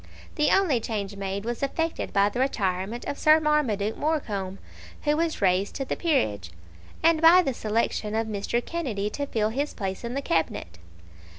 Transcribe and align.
The 0.33 0.49
only 0.49 0.79
change 0.79 1.15
made 1.15 1.45
was 1.45 1.61
effected 1.61 2.11
by 2.11 2.29
the 2.29 2.39
retirement 2.39 3.05
of 3.05 3.19
Sir 3.19 3.39
Marmaduke 3.39 3.95
Morecombe, 3.99 4.57
who 5.03 5.15
was 5.15 5.43
raised 5.43 5.75
to 5.75 5.85
the 5.85 5.95
peerage, 5.95 6.49
and 7.03 7.21
by 7.21 7.43
the 7.43 7.53
selection 7.53 8.15
of 8.15 8.25
Mr. 8.25 8.65
Kennedy 8.65 9.11
to 9.11 9.27
fill 9.27 9.49
his 9.49 9.75
place 9.75 10.03
in 10.03 10.15
the 10.15 10.21
Cabinet. 10.23 10.79